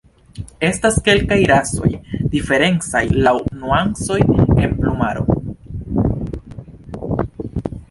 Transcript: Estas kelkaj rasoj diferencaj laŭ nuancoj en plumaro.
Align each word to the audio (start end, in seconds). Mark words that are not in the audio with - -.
Estas 0.67 0.95
kelkaj 1.07 1.37
rasoj 1.51 1.89
diferencaj 2.37 3.03
laŭ 3.27 3.35
nuancoj 3.59 4.19
en 4.65 4.75
plumaro. 4.81 5.39